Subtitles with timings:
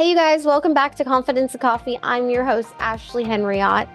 [0.00, 1.98] Hey, you guys, welcome back to Confidence of Coffee.
[2.02, 3.86] I'm your host, Ashley Henriott.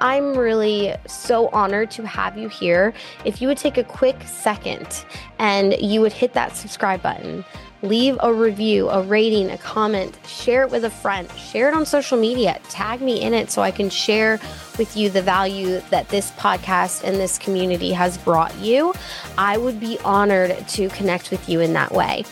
[0.00, 2.94] I'm really so honored to have you here.
[3.26, 5.04] If you would take a quick second
[5.38, 7.44] and you would hit that subscribe button,
[7.82, 11.84] leave a review, a rating, a comment, share it with a friend, share it on
[11.84, 14.40] social media, tag me in it so I can share
[14.78, 18.94] with you the value that this podcast and this community has brought you.
[19.36, 22.24] I would be honored to connect with you in that way.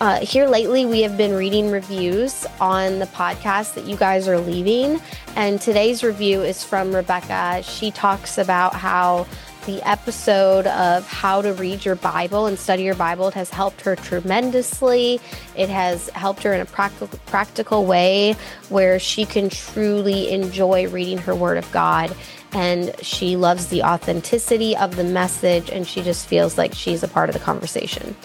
[0.00, 4.38] Uh, here lately, we have been reading reviews on the podcast that you guys are
[4.38, 5.00] leaving.
[5.34, 7.64] And today's review is from Rebecca.
[7.64, 9.26] She talks about how
[9.66, 13.96] the episode of how to read your Bible and study your Bible has helped her
[13.96, 15.20] tremendously.
[15.56, 18.36] It has helped her in a practical, practical way
[18.68, 22.14] where she can truly enjoy reading her Word of God.
[22.52, 27.08] And she loves the authenticity of the message, and she just feels like she's a
[27.08, 28.16] part of the conversation.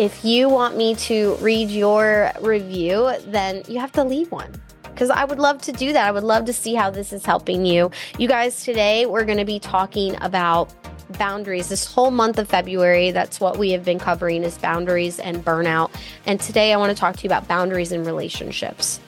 [0.00, 4.50] If you want me to read your review, then you have to leave one
[4.84, 6.08] because I would love to do that.
[6.08, 7.90] I would love to see how this is helping you.
[8.18, 10.72] You guys, today we're going to be talking about
[11.18, 15.44] boundaries this whole month of february that's what we have been covering is boundaries and
[15.44, 15.90] burnout
[16.24, 19.00] and today i want to talk to you about boundaries in relationships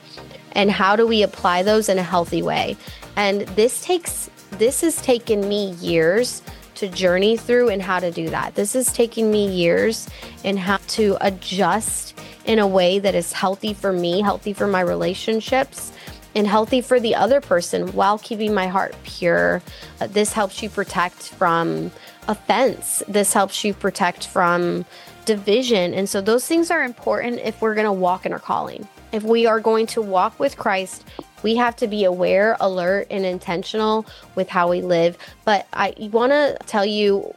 [0.51, 2.75] and how do we apply those in a healthy way
[3.15, 6.41] and this takes this has taken me years
[6.75, 8.55] to journey through and how to do that.
[8.55, 10.09] This is taking me years
[10.43, 14.81] and how to adjust in a way that is healthy for me, healthy for my
[14.81, 15.91] relationships,
[16.35, 19.61] and healthy for the other person while keeping my heart pure.
[20.01, 21.91] Uh, this helps you protect from
[22.27, 23.03] offense.
[23.07, 24.85] This helps you protect from
[25.25, 25.93] division.
[25.93, 28.87] And so those things are important if we're going to walk in our calling.
[29.11, 31.05] If we are going to walk with Christ,
[31.43, 34.05] we have to be aware, alert, and intentional
[34.35, 35.17] with how we live.
[35.45, 37.33] But I want to tell you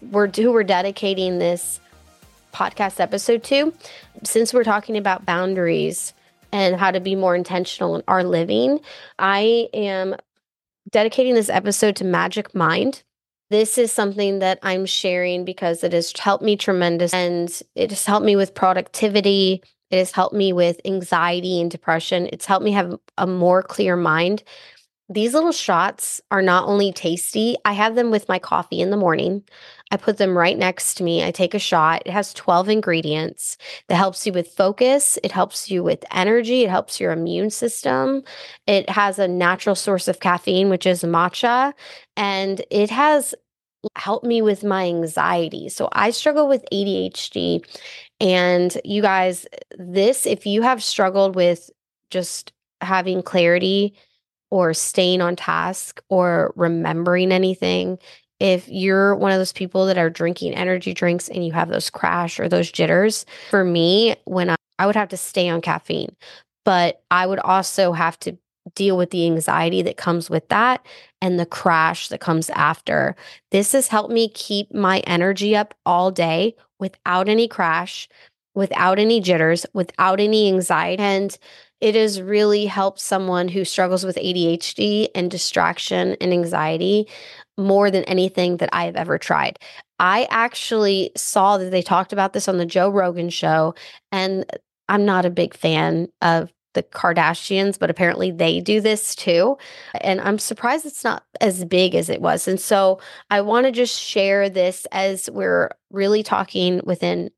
[0.00, 1.80] we're who we're dedicating this
[2.52, 3.72] podcast episode to.
[4.24, 6.14] Since we're talking about boundaries
[6.52, 8.80] and how to be more intentional in our living,
[9.18, 10.16] I am
[10.90, 13.02] dedicating this episode to Magic Mind.
[13.50, 18.04] This is something that I'm sharing because it has helped me tremendous and it has
[18.04, 22.28] helped me with productivity it has helped me with anxiety and depression.
[22.32, 24.42] It's helped me have a more clear mind.
[25.10, 28.96] These little shots are not only tasty, I have them with my coffee in the
[28.98, 29.42] morning.
[29.90, 31.24] I put them right next to me.
[31.24, 32.02] I take a shot.
[32.04, 33.56] It has 12 ingredients
[33.88, 35.18] that helps you with focus.
[35.24, 36.64] It helps you with energy.
[36.64, 38.22] It helps your immune system.
[38.66, 41.72] It has a natural source of caffeine, which is matcha.
[42.18, 43.34] And it has
[43.96, 45.68] helped me with my anxiety.
[45.70, 47.64] So I struggle with ADHD
[48.20, 49.46] and you guys,
[49.78, 51.70] this, if you have struggled with
[52.10, 53.94] just having clarity
[54.50, 57.98] or staying on task or remembering anything,
[58.40, 61.90] if you're one of those people that are drinking energy drinks and you have those
[61.90, 66.14] crash or those jitters, for me, when I, I would have to stay on caffeine,
[66.64, 68.38] but I would also have to
[68.74, 70.84] deal with the anxiety that comes with that
[71.20, 73.16] and the crash that comes after.
[73.50, 78.08] This has helped me keep my energy up all day without any crash,
[78.54, 81.02] without any jitters, without any anxiety.
[81.02, 81.36] And
[81.80, 87.08] it has really helped someone who struggles with ADHD and distraction and anxiety
[87.56, 89.58] more than anything that I have ever tried.
[90.00, 93.74] I actually saw that they talked about this on the Joe Rogan show,
[94.12, 94.44] and
[94.88, 99.58] I'm not a big fan of the Kardashians, but apparently they do this too.
[100.00, 102.46] And I'm surprised it's not as big as it was.
[102.46, 103.00] And so
[103.30, 107.30] I want to just share this as we're really talking within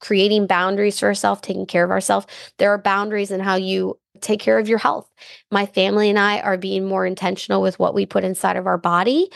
[0.00, 2.26] creating boundaries for ourselves, taking care of ourselves.
[2.58, 5.08] There are boundaries in how you take care of your health.
[5.50, 8.78] My family and I are being more intentional with what we put inside of our
[8.78, 9.30] body.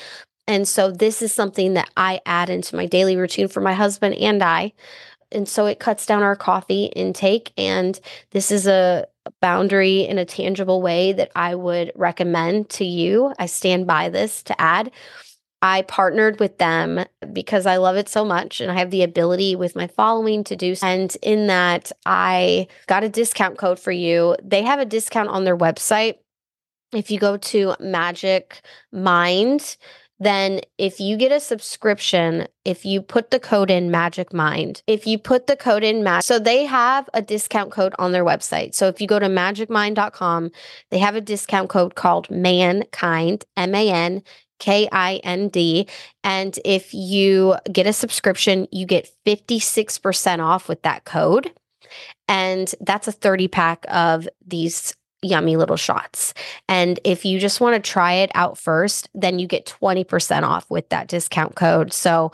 [0.48, 4.16] And so this is something that I add into my daily routine for my husband
[4.16, 4.72] and I.
[5.32, 7.52] And so it cuts down our coffee intake.
[7.56, 7.98] And
[8.30, 9.06] this is a
[9.40, 13.32] boundary in a tangible way that I would recommend to you.
[13.38, 14.90] I stand by this to add.
[15.64, 19.54] I partnered with them because I love it so much and I have the ability
[19.54, 20.74] with my following to do.
[20.74, 20.84] so.
[20.84, 24.36] And in that, I got a discount code for you.
[24.42, 26.16] They have a discount on their website.
[26.92, 28.60] If you go to Magic
[28.92, 29.76] Mind,
[30.20, 35.06] then if you get a subscription, if you put the code in Magic Mind, if
[35.06, 38.74] you put the code in Magic, so they have a discount code on their website.
[38.74, 40.50] So if you go to magicmind.com,
[40.90, 44.22] they have a discount code called Mankind, M A N
[44.60, 45.88] K I N D.
[46.22, 51.52] And if you get a subscription, you get 56% off with that code.
[52.28, 56.34] And that's a 30 pack of these yummy little shots.
[56.68, 60.68] And if you just want to try it out first, then you get 20% off
[60.70, 61.92] with that discount code.
[61.92, 62.32] So,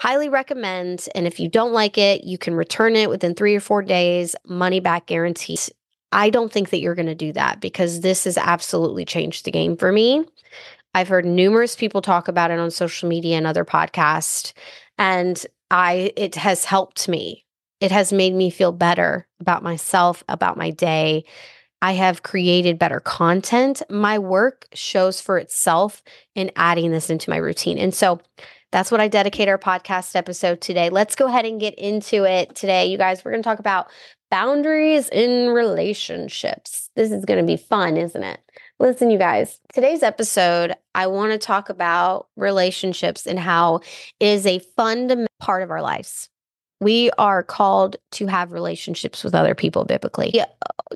[0.00, 1.08] highly recommend.
[1.14, 4.34] And if you don't like it, you can return it within three or four days,
[4.46, 5.58] money back guarantee.
[6.10, 9.50] I don't think that you're going to do that because this has absolutely changed the
[9.50, 10.24] game for me.
[10.94, 14.52] I've heard numerous people talk about it on social media and other podcasts
[14.98, 17.44] and I it has helped me.
[17.80, 21.24] It has made me feel better about myself, about my day.
[21.82, 23.82] I have created better content.
[23.88, 26.02] My work shows for itself
[26.34, 27.78] in adding this into my routine.
[27.78, 28.20] And so
[28.72, 30.90] that's what I dedicate our podcast episode today.
[30.90, 32.86] Let's go ahead and get into it today.
[32.86, 33.88] You guys, we're going to talk about
[34.30, 36.88] boundaries in relationships.
[36.94, 38.40] This is going to be fun, isn't it?
[38.78, 43.76] Listen, you guys, today's episode, I want to talk about relationships and how
[44.20, 46.28] it is a fundamental part of our lives.
[46.80, 50.30] We are called to have relationships with other people biblically.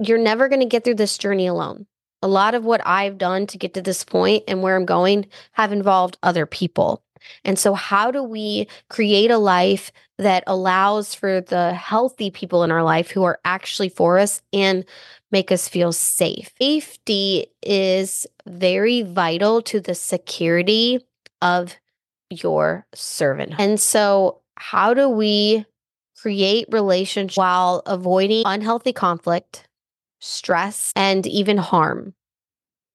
[0.00, 1.86] You're never going to get through this journey alone.
[2.22, 5.26] A lot of what I've done to get to this point and where I'm going
[5.52, 7.02] have involved other people.
[7.44, 12.70] And so, how do we create a life that allows for the healthy people in
[12.70, 14.84] our life who are actually for us and
[15.30, 16.52] make us feel safe?
[16.60, 21.04] Safety is very vital to the security
[21.42, 21.76] of
[22.30, 23.54] your servant.
[23.58, 25.64] And so, how do we
[26.24, 29.68] create relationships while avoiding unhealthy conflict,
[30.20, 32.14] stress, and even harm?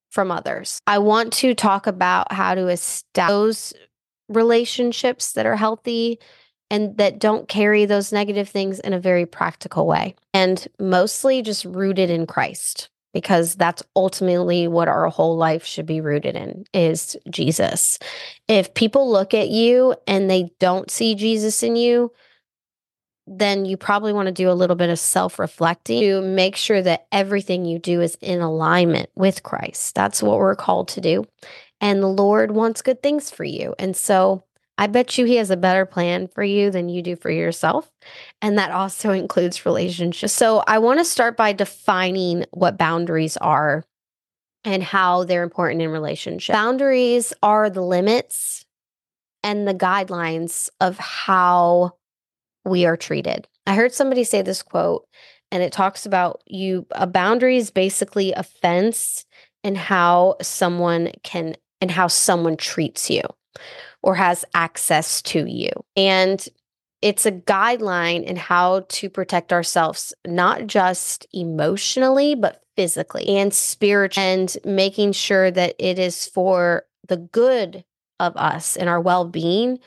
[0.10, 0.80] From others.
[0.88, 3.74] I want to talk about how to establish those
[4.30, 6.18] relationships that are healthy
[6.72, 11.66] and that don't carry those negative things in a very practical way and mostly just
[11.66, 17.16] rooted in Christ because that's ultimately what our whole life should be rooted in is
[17.30, 18.00] Jesus.
[18.48, 22.12] If people look at you and they don't see Jesus in you,
[23.31, 27.06] then you probably want to do a little bit of self-reflecting to make sure that
[27.12, 29.94] everything you do is in alignment with Christ.
[29.96, 31.26] That's what we're called to do
[31.81, 33.74] and the Lord wants good things for you.
[33.80, 34.44] And so
[34.78, 37.90] I bet you He has a better plan for you than you do for yourself.
[38.42, 40.34] And that also includes relationships.
[40.34, 43.84] So I want to start by defining what boundaries are
[44.64, 46.54] and how they're important in relationships.
[46.54, 48.66] Boundaries are the limits
[49.42, 51.94] and the guidelines of how
[52.69, 53.48] we are treated.
[53.68, 55.06] I heard somebody say this quote,
[55.51, 59.25] and it talks about you a boundary is basically a fence
[59.63, 63.24] and how someone can and how someone treats you
[64.01, 65.71] or has access to you.
[65.95, 66.45] And
[67.01, 74.30] it's a guideline in how to protect ourselves, not just emotionally, but physically and spiritually,
[74.31, 77.83] and making sure that it is for the good
[78.19, 79.80] of us and our well being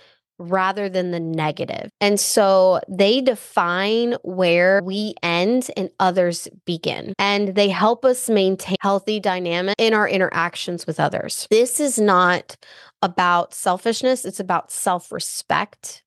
[0.42, 1.90] rather than the negative.
[2.00, 7.14] And so they define where we end and others begin.
[7.18, 11.46] And they help us maintain healthy dynamic in our interactions with others.
[11.50, 12.56] This is not
[13.02, 16.02] about selfishness, it's about self-respect.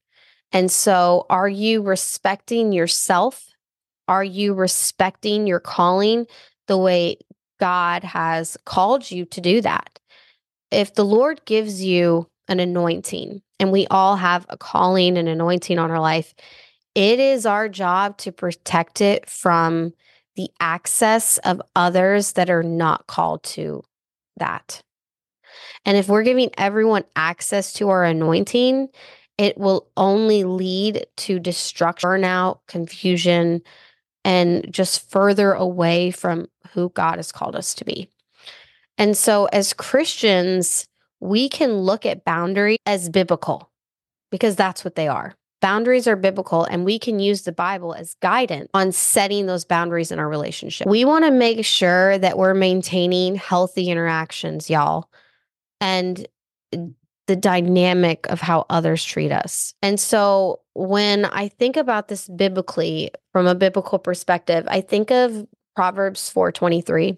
[0.51, 3.49] And so are you respecting yourself?
[4.07, 6.27] Are you respecting your calling
[6.67, 7.17] the way
[7.59, 9.99] God has called you to do that?
[10.71, 15.79] If the Lord gives you an anointing, and we all have a calling and anointing
[15.79, 16.33] on our life.
[16.93, 19.93] It is our job to protect it from
[20.35, 23.83] the access of others that are not called to
[24.37, 24.81] that.
[25.85, 28.89] And if we're giving everyone access to our anointing,
[29.37, 33.61] it will only lead to destruction, burnout, confusion,
[34.23, 38.09] and just further away from who God has called us to be.
[38.97, 40.87] And so, as Christians,
[41.25, 43.71] we can look at boundary as biblical
[44.31, 45.35] because that's what they are.
[45.61, 50.11] Boundaries are biblical, and we can use the Bible as guidance on setting those boundaries
[50.11, 50.85] in our relationship.
[50.85, 55.09] We want to make sure that we're maintaining healthy interactions, y'all,
[55.81, 56.27] and
[56.71, 59.73] the dynamic of how others treat us.
[59.81, 65.47] And so when I think about this biblically from a biblical perspective, I think of
[65.75, 67.17] Proverbs 4:23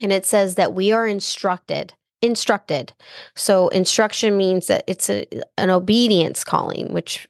[0.00, 1.94] and it says that we are instructed
[2.26, 2.92] instructed.
[3.34, 7.28] So instruction means that it's a, an obedience calling, which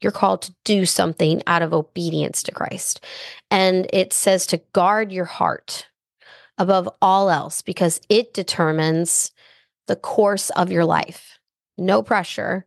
[0.00, 3.04] you're called to do something out of obedience to Christ.
[3.50, 5.88] And it says to guard your heart
[6.56, 9.32] above all else because it determines
[9.86, 11.38] the course of your life.
[11.76, 12.66] No pressure.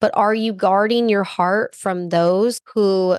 [0.00, 3.18] But are you guarding your heart from those who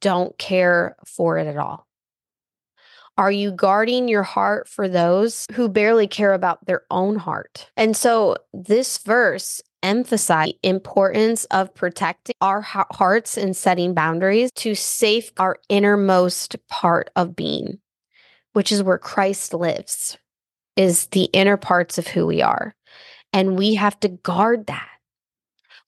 [0.00, 1.87] don't care for it at all?
[3.18, 7.68] Are you guarding your heart for those who barely care about their own heart?
[7.76, 15.32] And so this verse emphasize importance of protecting our hearts and setting boundaries to safe
[15.36, 17.80] our innermost part of being,
[18.52, 20.16] which is where Christ lives,
[20.76, 22.72] is the inner parts of who we are.
[23.32, 24.88] And we have to guard that.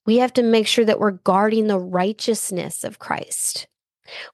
[0.05, 3.69] We have to make sure that we're guarding the righteousness of Christ.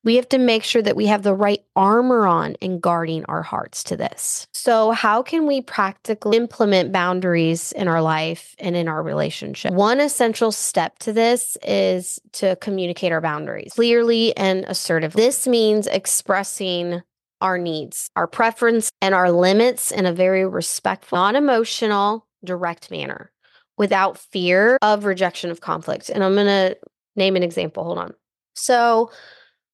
[0.04, 3.42] We have to make sure that we have the right armor on in guarding our
[3.42, 4.47] hearts to this.
[4.52, 9.73] So, how can we practically implement boundaries in our life and in our relationship?
[9.73, 15.23] One essential step to this is to communicate our boundaries clearly and assertively.
[15.23, 17.02] This means expressing
[17.40, 23.30] our needs, our preference, and our limits in a very respectful, non emotional, direct manner
[23.76, 26.09] without fear of rejection of conflict.
[26.09, 26.76] And I'm going to
[27.14, 27.85] name an example.
[27.85, 28.14] Hold on.
[28.54, 29.11] So,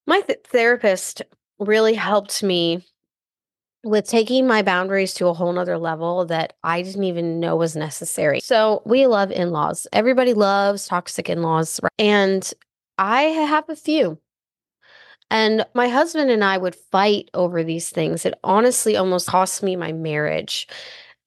[0.06, 1.23] my th- therapist
[1.59, 2.85] really helped me
[3.85, 7.75] with taking my boundaries to a whole nother level that I didn't even know was
[7.75, 8.40] necessary.
[8.40, 9.87] So, we love in laws.
[9.92, 11.80] Everybody loves toxic in laws.
[11.82, 11.90] Right?
[11.99, 12.52] And
[12.99, 14.18] I have a few.
[15.30, 18.26] And my husband and I would fight over these things.
[18.26, 20.68] It honestly almost cost me my marriage.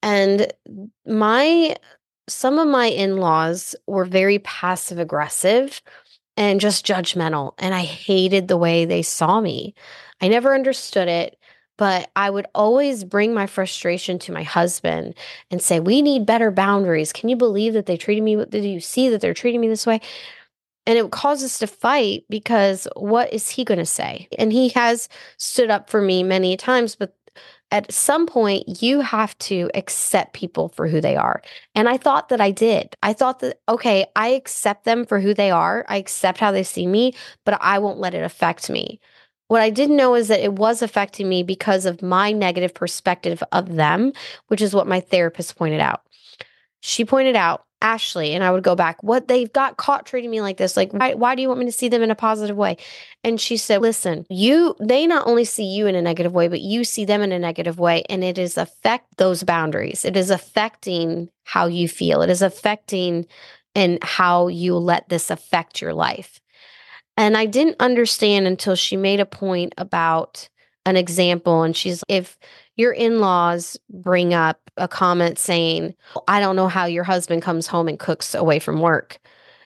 [0.02, 0.52] And
[1.04, 1.76] my
[2.28, 5.80] some of my in-laws were very passive aggressive
[6.36, 7.54] and just judgmental.
[7.58, 9.74] And I hated the way they saw me.
[10.20, 11.38] I never understood it,
[11.78, 15.14] but I would always bring my frustration to my husband
[15.50, 17.12] and say, We need better boundaries.
[17.12, 18.44] Can you believe that they treated me?
[18.44, 20.00] Did you see that they're treating me this way?
[20.86, 24.28] And it would cause us to fight because what is he going to say?
[24.38, 27.15] And he has stood up for me many times, but
[27.70, 31.42] at some point you have to accept people for who they are.
[31.74, 32.94] And I thought that I did.
[33.02, 35.84] I thought that, okay, I accept them for who they are.
[35.88, 39.00] I accept how they see me, but I won't let it affect me.
[39.48, 43.42] What I didn't know is that it was affecting me because of my negative perspective
[43.52, 44.12] of them,
[44.48, 46.02] which is what my therapist pointed out.
[46.80, 50.40] She pointed out Ashley and I would go back, what they've got caught treating me
[50.40, 50.76] like this.
[50.76, 52.78] Like, why, why do you want me to see them in a positive way?
[53.22, 56.60] And she said, listen, you, they not only see you in a negative way, but
[56.60, 58.02] you see them in a negative way.
[58.10, 60.04] And it is affect those boundaries.
[60.04, 62.22] It is affecting how you feel.
[62.22, 63.26] It is affecting
[63.76, 66.40] and how you let this affect your life.
[67.16, 70.48] And I didn't understand until she made a point about
[70.86, 71.62] an example.
[71.62, 72.38] And she's, if
[72.76, 75.94] your in laws bring up a comment saying,
[76.28, 79.18] I don't know how your husband comes home and cooks away from work.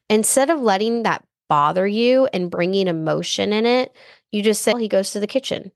[0.09, 3.95] Instead of letting that bother you and bringing emotion in it,
[4.33, 5.71] you just say, well, he goes to the kitchen.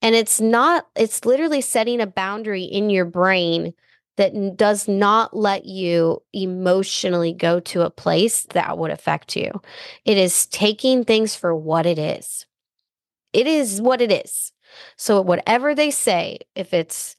[0.00, 3.74] And it's not, it's literally setting a boundary in your brain
[4.16, 9.50] that does not let you emotionally go to a place that would affect you.
[10.04, 12.46] It is taking things for what it is.
[13.32, 14.51] It is what it is.
[14.96, 17.16] So, whatever they say, if it's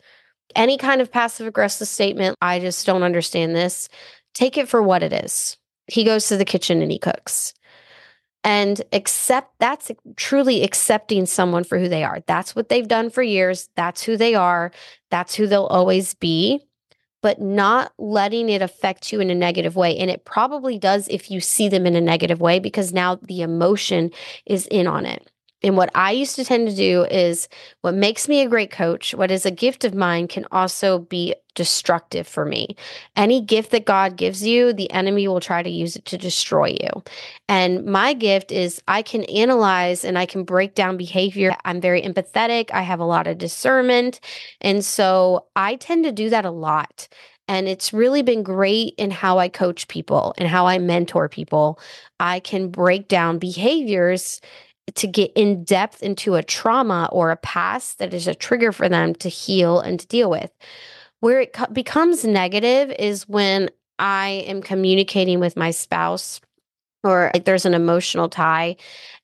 [0.55, 3.89] any kind of passive aggressive statement, I just don't understand this,
[4.33, 5.57] take it for what it is.
[5.87, 7.53] He goes to the kitchen and he cooks.
[8.45, 12.19] And accept that's truly accepting someone for who they are.
[12.27, 13.69] That's what they've done for years.
[13.75, 14.71] That's who they are.
[15.09, 16.61] That's who they'll always be
[17.23, 19.97] but not letting it affect you in a negative way.
[19.97, 23.41] And it probably does if you see them in a negative way because now the
[23.41, 24.11] emotion
[24.45, 25.31] is in on it.
[25.63, 27.47] And what I used to tend to do is
[27.81, 31.35] what makes me a great coach, what is a gift of mine, can also be
[31.55, 32.75] destructive for me.
[33.15, 36.75] Any gift that God gives you, the enemy will try to use it to destroy
[36.81, 37.03] you.
[37.47, 41.55] And my gift is I can analyze and I can break down behavior.
[41.63, 44.19] I'm very empathetic, I have a lot of discernment.
[44.61, 47.07] And so I tend to do that a lot.
[47.47, 51.79] And it's really been great in how I coach people and how I mentor people.
[52.19, 54.39] I can break down behaviors
[54.95, 58.89] to get in depth into a trauma or a past that is a trigger for
[58.89, 60.51] them to heal and to deal with.
[61.19, 66.41] Where it co- becomes negative is when I am communicating with my spouse
[67.03, 68.75] or like there's an emotional tie.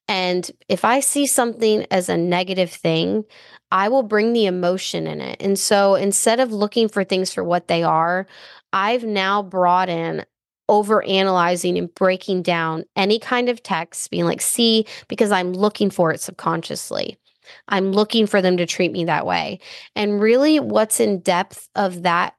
[0.08, 3.25] And if I see something as a negative thing,
[3.72, 5.42] I will bring the emotion in it.
[5.42, 8.28] And so instead of looking for things for what they are,
[8.74, 10.25] I've now brought in
[10.70, 15.90] over analyzing and breaking down any kind of text, being like, see, because I'm looking
[15.90, 17.18] for it subconsciously.
[17.68, 19.60] I'm looking for them to treat me that way.
[19.96, 22.36] And really, what's in depth of that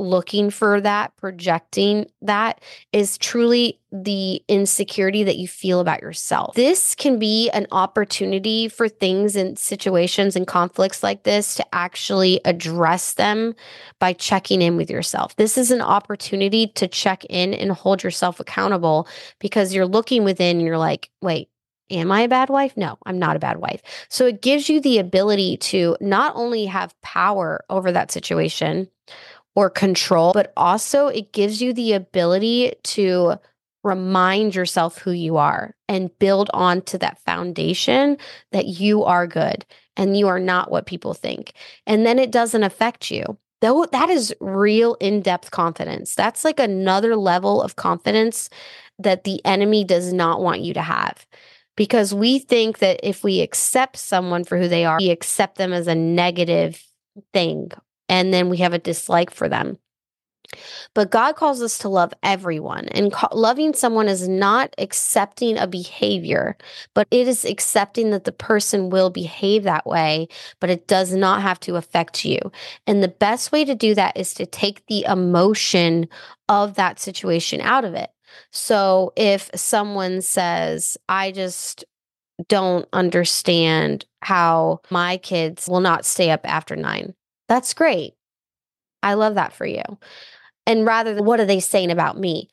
[0.00, 2.60] looking for that, projecting that
[2.92, 6.54] is truly the insecurity that you feel about yourself.
[6.54, 12.40] This can be an opportunity for things and situations and conflicts like this to actually
[12.44, 13.54] address them
[13.98, 15.36] by checking in with yourself.
[15.36, 19.06] This is an opportunity to check in and hold yourself accountable
[19.38, 21.48] because you're looking within and you're like, wait,
[21.90, 22.76] Am I a bad wife?
[22.76, 23.82] No, I'm not a bad wife.
[24.08, 28.88] So it gives you the ability to not only have power over that situation,
[29.54, 33.34] or control, but also it gives you the ability to
[33.82, 38.16] remind yourself who you are and build on to that foundation
[38.52, 39.64] that you are good
[39.96, 41.52] and you are not what people think.
[41.86, 43.38] And then it doesn't affect you.
[43.60, 46.14] Though that is real in-depth confidence.
[46.14, 48.48] That's like another level of confidence
[48.98, 51.26] that the enemy does not want you to have
[51.76, 55.72] because we think that if we accept someone for who they are, we accept them
[55.72, 56.82] as a negative
[57.32, 57.70] thing
[58.10, 59.78] and then we have a dislike for them.
[60.94, 62.88] But God calls us to love everyone.
[62.88, 66.56] And loving someone is not accepting a behavior,
[66.92, 70.26] but it is accepting that the person will behave that way,
[70.58, 72.40] but it does not have to affect you.
[72.84, 76.08] And the best way to do that is to take the emotion
[76.48, 78.10] of that situation out of it.
[78.50, 81.84] So if someone says, I just
[82.48, 87.14] don't understand how my kids will not stay up after nine,
[87.50, 88.14] that's great.
[89.02, 89.82] I love that for you.
[90.66, 92.48] And rather than what are they saying about me?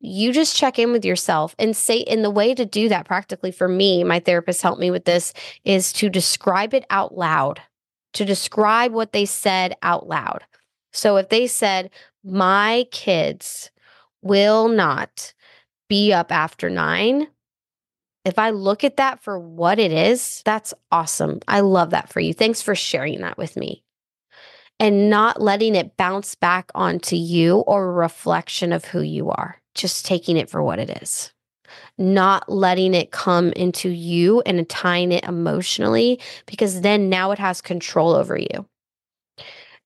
[0.00, 3.50] You just check in with yourself and say, and the way to do that practically
[3.50, 5.34] for me, my therapist helped me with this,
[5.66, 7.60] is to describe it out loud,
[8.14, 10.42] to describe what they said out loud.
[10.90, 11.90] So if they said,
[12.24, 13.70] My kids
[14.22, 15.34] will not
[15.86, 17.26] be up after nine,
[18.24, 21.40] if I look at that for what it is, that's awesome.
[21.46, 22.32] I love that for you.
[22.32, 23.84] Thanks for sharing that with me
[24.80, 29.60] and not letting it bounce back onto you or a reflection of who you are,
[29.74, 31.30] just taking it for what it is.
[31.98, 37.60] Not letting it come into you and tying it emotionally, because then now it has
[37.60, 38.66] control over you.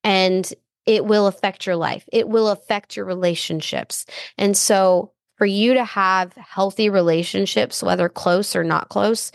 [0.05, 0.51] And
[0.87, 4.07] it will affect your life, it will affect your relationships.
[4.39, 9.33] And so, for you to have healthy relationships, whether close or not close,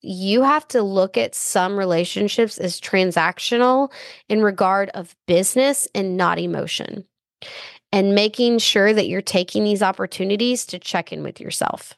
[0.00, 3.90] you have to look at some relationships as transactional
[4.28, 7.04] in regard of business and not emotion
[7.90, 11.94] and making sure that you're taking these opportunities to check in with yourself.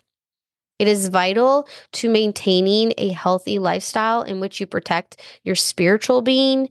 [0.78, 6.70] It is vital to maintaining a healthy lifestyle in which you protect your spiritual being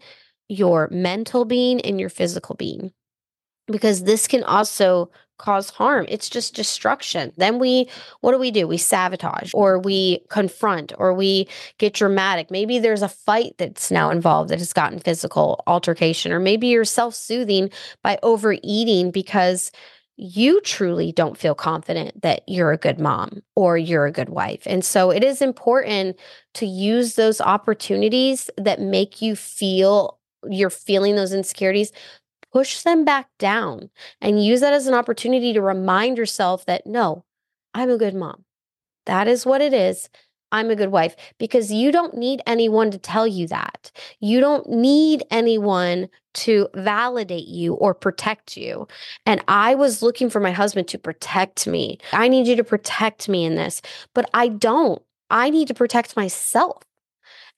[0.50, 2.92] your mental being and your physical being
[3.68, 6.06] because this can also cause harm.
[6.08, 7.34] It's just destruction.
[7.38, 7.90] Then we,
[8.22, 8.68] what do we do?
[8.68, 11.48] We sabotage or we confront or we
[11.80, 12.52] get dramatic.
[12.52, 16.86] Maybe there's a fight that's now involved that has gotten physical altercation, or maybe you're
[16.86, 17.72] self soothing
[18.04, 19.72] by overeating because
[20.22, 24.64] you truly don't feel confident that you're a good mom or you're a good wife.
[24.66, 26.20] And so it is important
[26.56, 31.92] to use those opportunities that make you feel you're feeling those insecurities
[32.52, 33.90] push them back down
[34.22, 37.24] and use that as an opportunity to remind yourself that no,
[37.74, 38.46] I'm a good mom.
[39.06, 40.10] That is what it is.
[40.52, 43.92] I'm a good wife because you don't need anyone to tell you that.
[44.20, 48.88] You don't need anyone to validate you or protect you.
[49.26, 52.00] And I was looking for my husband to protect me.
[52.14, 53.82] I need you to protect me in this,
[54.14, 55.02] but I don't.
[55.30, 56.84] I need to protect myself.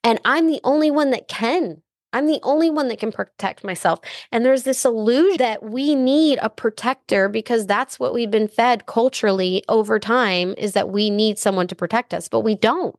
[0.04, 1.82] And I'm the only one that can.
[2.14, 4.00] I'm the only one that can protect myself.
[4.32, 8.86] And there's this illusion that we need a protector because that's what we've been fed
[8.86, 12.96] culturally over time is that we need someone to protect us, but we don't.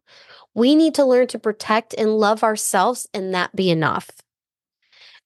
[0.54, 4.10] We need to learn to protect and love ourselves and that be enough.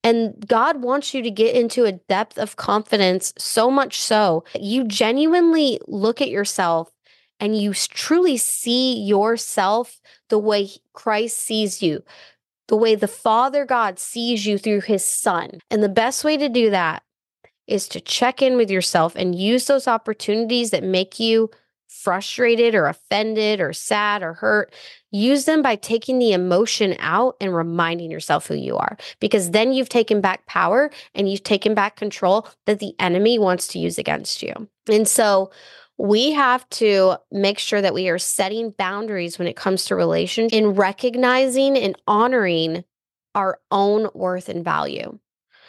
[0.05, 4.63] And God wants you to get into a depth of confidence so much so that
[4.63, 6.91] you genuinely look at yourself
[7.41, 12.03] and you truly see yourself the way Christ sees you
[12.69, 15.61] the way the Father God sees you through his Son.
[15.71, 17.03] And the best way to do that
[17.67, 21.51] is to check in with yourself and use those opportunities that make you
[21.89, 24.73] frustrated or offended or sad or hurt.
[25.11, 29.73] Use them by taking the emotion out and reminding yourself who you are, because then
[29.73, 33.99] you've taken back power and you've taken back control that the enemy wants to use
[33.99, 34.69] against you.
[34.89, 35.51] And so,
[35.99, 40.53] we have to make sure that we are setting boundaries when it comes to relations
[40.53, 42.85] in recognizing and honoring
[43.35, 45.19] our own worth and value.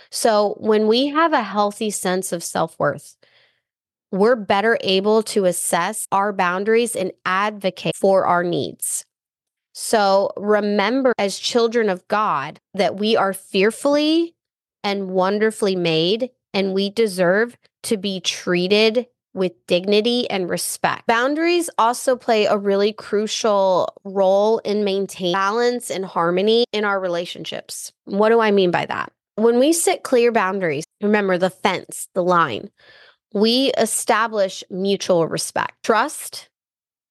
[0.09, 3.15] So when we have a healthy sense of self worth,
[4.11, 9.05] we're better able to assess our boundaries and advocate for our needs.
[9.73, 14.33] So remember, as children of God, that we are fearfully
[14.83, 19.07] and wonderfully made, and we deserve to be treated
[19.38, 21.08] with dignity and respect.
[21.08, 27.91] Boundaries also play a really crucial role in maintaining balance and harmony in our relationships.
[28.06, 29.12] What do I mean by that?
[29.36, 32.71] When we set clear boundaries, remember the fence, the line,
[33.34, 36.50] we establish mutual respect, trust,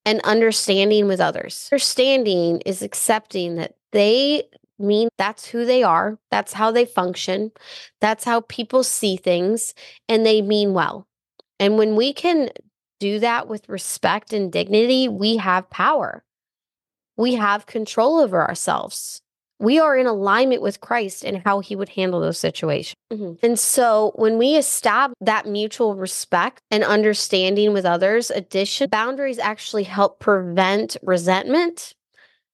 [0.05, 1.69] and understanding with others.
[1.71, 4.43] Understanding is accepting that they
[4.79, 7.51] mean that's who they are, that's how they function,
[8.01, 9.73] that's how people see things,
[10.07, 11.07] and they mean well.
[11.59, 12.49] And when we can
[12.99, 16.23] do that with respect and dignity, we have power.
[17.15, 19.21] We have control over ourselves.
[19.59, 22.95] we are in alignment with Christ and how he would handle those situations.
[23.11, 23.45] Mm-hmm.
[23.45, 29.83] And so when we establish that mutual respect and understanding with others, addition boundaries actually
[29.83, 31.93] help prevent resentment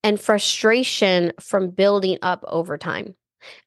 [0.03, 3.15] and frustration from building up over time.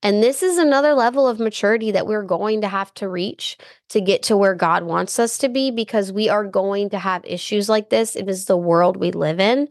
[0.02, 3.58] And this is another level of maturity that we're going to have to reach
[3.90, 7.24] to get to where God wants us to be because we are going to have
[7.24, 8.16] issues like this.
[8.16, 9.68] It is the world we live in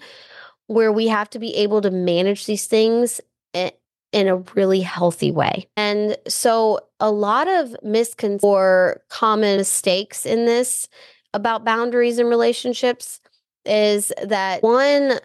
[0.67, 3.21] where we have to be able to manage these things
[3.53, 5.67] in a really healthy way.
[5.75, 10.87] And so a lot of misconceptions or common mistakes in this
[11.33, 13.19] about boundaries and relationships
[13.65, 15.19] is that one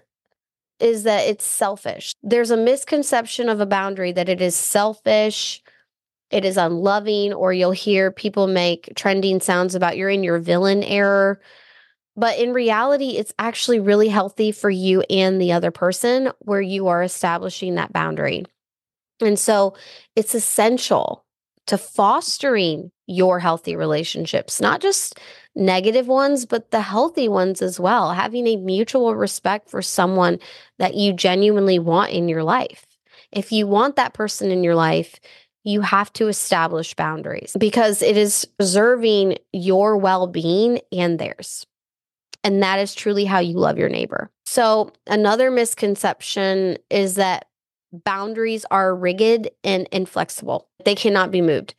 [0.81, 2.15] is that it's selfish.
[2.23, 5.63] There's a misconception of a boundary that it is selfish,
[6.31, 10.83] it is unloving, or you'll hear people make trending sounds about you're in your villain
[10.83, 11.41] error.
[12.17, 16.89] But in reality, it's actually really healthy for you and the other person where you
[16.89, 18.45] are establishing that boundary.
[19.21, 19.75] And so
[20.17, 21.25] it's essential
[21.67, 25.19] to fostering your healthy relationships, not just
[25.57, 28.13] negative ones, but the healthy ones as well.
[28.13, 30.39] Having a mutual respect for someone
[30.79, 32.87] that you genuinely want in your life.
[33.33, 35.19] If you want that person in your life,
[35.65, 41.67] you have to establish boundaries because it is preserving your well being and theirs.
[42.43, 44.31] And that is truly how you love your neighbor.
[44.47, 47.47] So, another misconception is that
[47.93, 50.69] boundaries are rigid and inflexible.
[50.85, 51.75] They cannot be moved.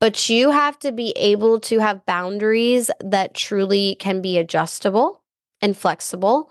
[0.00, 5.22] But you have to be able to have boundaries that truly can be adjustable
[5.62, 6.50] and flexible.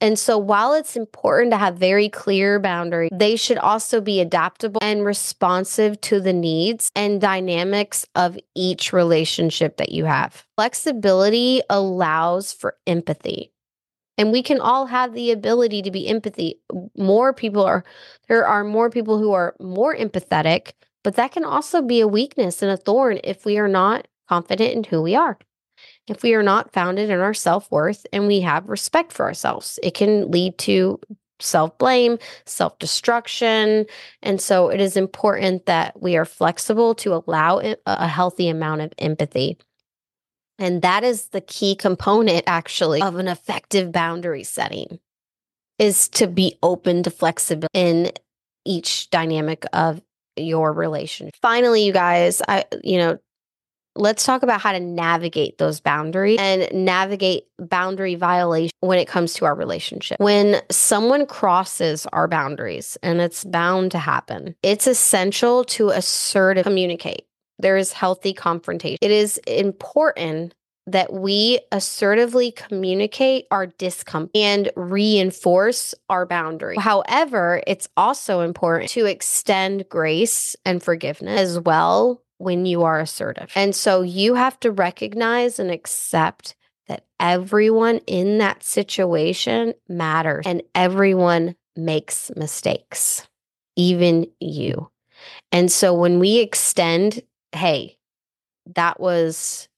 [0.00, 4.78] And so while it's important to have very clear boundaries, they should also be adaptable
[4.82, 10.44] and responsive to the needs and dynamics of each relationship that you have.
[10.56, 13.52] Flexibility allows for empathy.
[14.18, 16.58] And we can all have the ability to be empathy.
[16.96, 17.84] More people are,
[18.28, 20.72] there are more people who are more empathetic,
[21.04, 24.72] but that can also be a weakness and a thorn if we are not confident
[24.74, 25.38] in who we are.
[26.08, 29.78] If we are not founded in our self worth and we have respect for ourselves,
[29.82, 30.98] it can lead to
[31.40, 33.86] self blame, self destruction.
[34.22, 38.92] And so it is important that we are flexible to allow a healthy amount of
[38.98, 39.58] empathy.
[40.58, 43.08] And that is the key component actually mm.
[43.08, 44.98] of an effective boundary setting
[45.78, 48.10] is to be open to flexibility in
[48.64, 50.00] each dynamic of
[50.36, 51.30] your relation.
[51.40, 53.18] Finally, you guys, I you know,
[53.94, 59.34] let's talk about how to navigate those boundaries and navigate boundary violation when it comes
[59.34, 60.20] to our relationship.
[60.20, 67.26] When someone crosses our boundaries, and it's bound to happen, it's essential to assert communicate
[67.58, 68.98] there is healthy confrontation.
[69.00, 70.54] It is important
[70.86, 76.76] that we assertively communicate our discomfort and reinforce our boundary.
[76.78, 83.50] However, it's also important to extend grace and forgiveness as well when you are assertive.
[83.56, 86.54] And so you have to recognize and accept
[86.86, 93.26] that everyone in that situation matters and everyone makes mistakes,
[93.74, 94.88] even you.
[95.50, 97.22] And so when we extend
[97.56, 97.96] hey,
[98.74, 99.68] that was,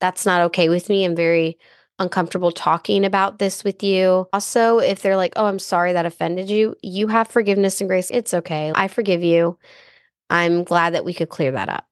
[0.00, 1.04] that's not okay with me.
[1.04, 1.58] I'm very
[1.98, 4.28] uncomfortable talking about this with you.
[4.32, 8.10] Also, if they're like, oh, I'm sorry that offended you, you have forgiveness and grace.
[8.10, 8.72] It's okay.
[8.74, 9.58] I forgive you.
[10.28, 11.86] I'm glad that we could clear that up.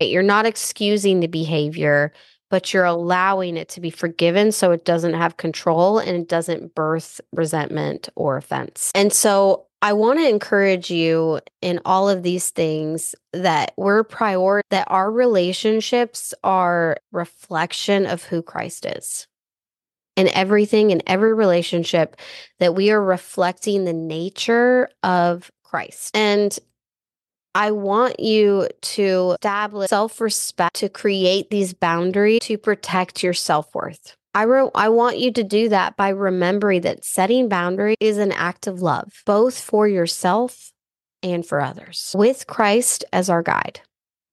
[0.00, 2.12] You're not excusing the behavior,
[2.50, 6.74] but you're allowing it to be forgiven so it doesn't have control and it doesn't
[6.74, 8.90] birth resentment or offense.
[8.94, 14.62] And so I want to encourage you in all of these things that we're prior
[14.70, 19.26] that our relationships are reflection of who Christ is.
[20.16, 22.16] In everything in every relationship
[22.60, 26.16] that we are reflecting the nature of Christ.
[26.16, 26.58] And
[27.54, 33.74] I want you to establish self respect to create these boundaries to protect your self
[33.74, 34.16] worth.
[34.34, 34.44] I,
[34.74, 38.82] I want you to do that by remembering that setting boundaries is an act of
[38.82, 40.72] love, both for yourself
[41.22, 42.14] and for others.
[42.16, 43.80] With Christ as our guide,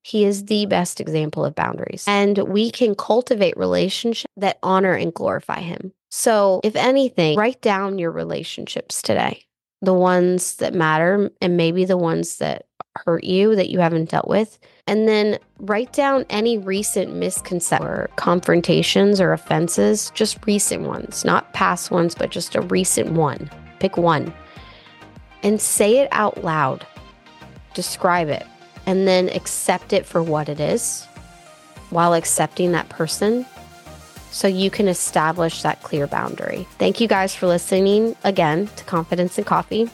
[0.03, 2.05] He is the best example of boundaries.
[2.07, 5.93] And we can cultivate relationships that honor and glorify Him.
[6.09, 9.45] So, if anything, write down your relationships today
[9.81, 12.65] the ones that matter and maybe the ones that
[12.95, 14.59] hurt you that you haven't dealt with.
[14.87, 21.53] And then write down any recent misconceptions or confrontations or offenses, just recent ones, not
[21.53, 23.49] past ones, but just a recent one.
[23.79, 24.33] Pick one
[25.43, 26.85] and say it out loud.
[27.73, 28.45] Describe it
[28.85, 31.05] and then accept it for what it is
[31.89, 33.45] while accepting that person
[34.31, 36.65] so you can establish that clear boundary.
[36.79, 39.89] Thank you guys for listening again to Confidence and Coffee.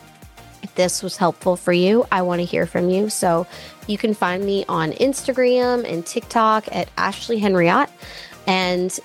[0.64, 3.10] If this was helpful for you, I want to hear from you.
[3.10, 3.48] So
[3.88, 7.90] you can find me on Instagram and TikTok at Ashley Henriott.
[8.46, 8.98] And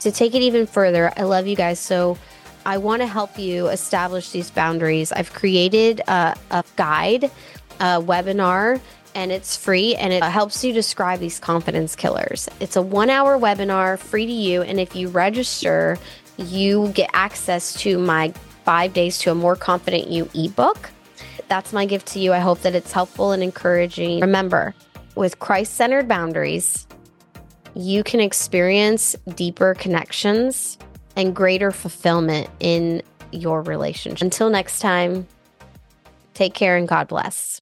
[0.00, 1.78] to take it even further, I love you guys.
[1.78, 2.18] So
[2.66, 5.12] I want to help you establish these boundaries.
[5.12, 7.24] I've created a, a guide,
[7.80, 8.80] a webinar
[9.14, 12.48] and it's free and it helps you describe these confidence killers.
[12.60, 14.62] It's a one hour webinar, free to you.
[14.62, 15.98] And if you register,
[16.36, 18.32] you get access to my
[18.64, 20.90] five days to a more confident you ebook.
[21.48, 22.32] That's my gift to you.
[22.32, 24.20] I hope that it's helpful and encouraging.
[24.20, 24.74] Remember,
[25.16, 26.86] with Christ centered boundaries,
[27.74, 30.78] you can experience deeper connections
[31.16, 34.22] and greater fulfillment in your relationship.
[34.22, 35.26] Until next time,
[36.34, 37.58] take care and God bless.